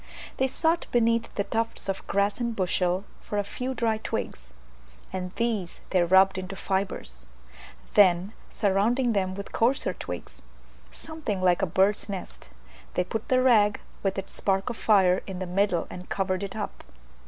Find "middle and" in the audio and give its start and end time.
15.45-16.09